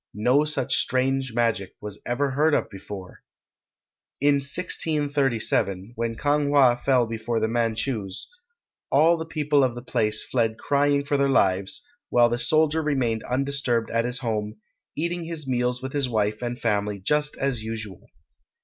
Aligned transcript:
No 0.15 0.45
such 0.45 0.77
strange 0.77 1.31
magic 1.35 1.73
was 1.79 2.01
ever 2.07 2.31
heard 2.31 2.55
of 2.55 2.71
before. 2.71 3.21
In 4.19 4.37
1637, 4.41 5.91
when 5.95 6.15
Kang 6.15 6.49
wha 6.49 6.73
fell 6.75 7.05
before 7.05 7.39
the 7.39 7.47
Manchus, 7.47 8.27
all 8.89 9.15
the 9.15 9.25
people 9.27 9.63
of 9.63 9.75
the 9.75 9.83
place 9.83 10.23
fled 10.23 10.57
crying 10.57 11.05
for 11.05 11.17
their 11.17 11.29
lives, 11.29 11.85
while 12.09 12.29
the 12.29 12.39
soldier 12.39 12.81
remained 12.81 13.23
undisturbed 13.25 13.91
at 13.91 14.05
his 14.05 14.17
home, 14.17 14.55
eating 14.97 15.25
his 15.25 15.47
meals 15.47 15.83
with 15.83 15.93
his 15.93 16.09
wife 16.09 16.41
and 16.41 16.59
family 16.59 16.97
just 16.97 17.37
as 17.37 17.61
usual. 17.61 18.07